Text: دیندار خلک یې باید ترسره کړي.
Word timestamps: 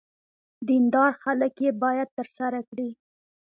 دیندار 0.67 1.11
خلک 1.23 1.53
یې 1.65 1.71
باید 1.83 2.09
ترسره 2.17 2.59
کړي. 2.69 2.89